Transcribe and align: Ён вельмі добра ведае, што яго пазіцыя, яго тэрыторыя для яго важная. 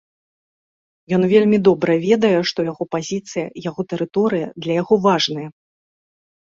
Ён 1.17 1.21
вельмі 1.33 1.57
добра 1.67 1.93
ведае, 2.07 2.33
што 2.53 2.59
яго 2.71 2.83
пазіцыя, 2.97 3.45
яго 3.69 3.81
тэрыторыя 3.93 4.47
для 4.67 4.73
яго 4.83 4.95
важная. 5.07 5.49